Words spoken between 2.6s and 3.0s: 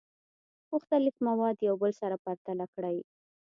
کړئ.